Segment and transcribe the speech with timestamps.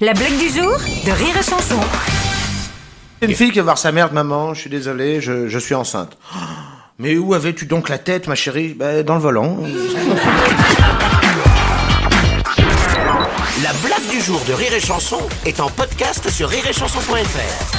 [0.00, 0.76] La blague du jour
[1.06, 1.74] de Rire et Chanson.
[3.20, 6.16] Une fille qui va voir sa mère, maman, je suis désolé, je, je suis enceinte.
[7.00, 8.74] Mais où avais-tu donc la tête, ma chérie?
[8.74, 9.58] Ben, Dans le volant.
[13.64, 17.77] La blague du jour de Rire et Chanson est en podcast sur rireetchanson.fr.